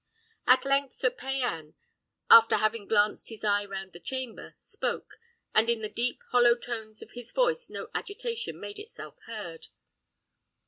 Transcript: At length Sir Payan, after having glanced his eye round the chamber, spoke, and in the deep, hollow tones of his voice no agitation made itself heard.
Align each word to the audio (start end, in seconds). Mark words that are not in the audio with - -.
At 0.47 0.65
length 0.65 0.95
Sir 0.95 1.11
Payan, 1.11 1.75
after 2.27 2.55
having 2.55 2.87
glanced 2.87 3.29
his 3.29 3.43
eye 3.43 3.63
round 3.65 3.93
the 3.93 3.99
chamber, 3.99 4.55
spoke, 4.57 5.19
and 5.53 5.69
in 5.69 5.83
the 5.83 5.89
deep, 5.89 6.23
hollow 6.31 6.55
tones 6.55 7.03
of 7.03 7.11
his 7.11 7.31
voice 7.31 7.69
no 7.69 7.87
agitation 7.93 8.59
made 8.59 8.79
itself 8.79 9.19
heard. 9.27 9.67